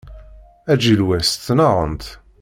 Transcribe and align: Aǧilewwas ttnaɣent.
Aǧilewwas 0.71 1.29
ttnaɣent. 1.33 2.03